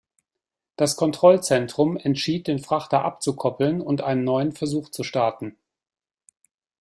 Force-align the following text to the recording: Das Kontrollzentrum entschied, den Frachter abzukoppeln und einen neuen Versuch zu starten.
Das 0.77 0.95
Kontrollzentrum 0.95 1.95
entschied, 1.95 2.47
den 2.47 2.57
Frachter 2.57 3.05
abzukoppeln 3.05 3.81
und 3.81 4.01
einen 4.01 4.23
neuen 4.23 4.51
Versuch 4.51 4.89
zu 4.89 5.03
starten. 5.03 5.57